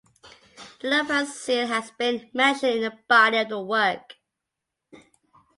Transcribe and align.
The 0.81 0.87
leopard 0.89 1.27
seal 1.27 1.67
has 1.67 1.91
been 1.91 2.27
mentioned 2.33 2.77
in 2.77 2.81
the 2.81 2.97
body 3.07 3.37
of 3.37 3.49
the 3.49 3.61
work. 3.61 4.15